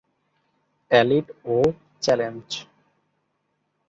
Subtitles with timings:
[0.91, 1.27] Elite
[1.45, 1.55] ও
[2.03, 2.47] challenge.